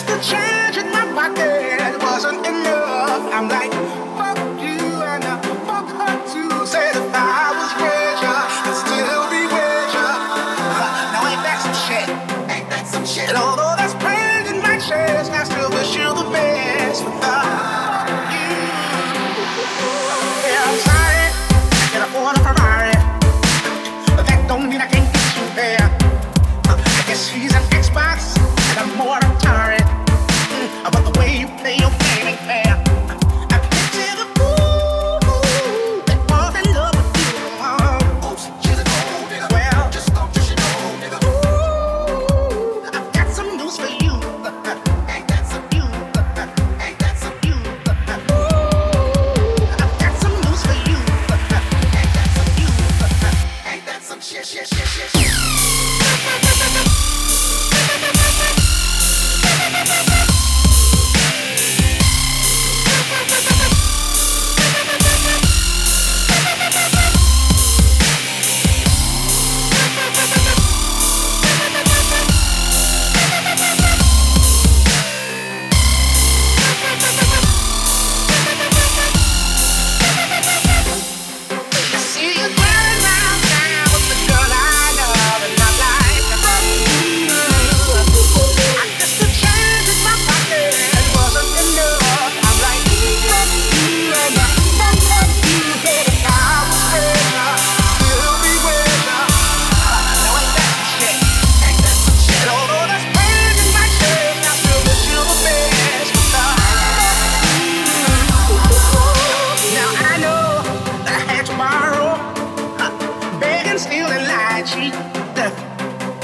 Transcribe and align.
just 0.00 0.06
the 0.06 0.36
change 0.36 0.76
in 0.76 0.90
my 0.92 1.04
pocket 1.14 2.02
wasn't 2.02 2.46
enough. 2.46 3.34
I'm 3.34 3.48
like. 3.48 3.79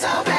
stop. 0.00 0.29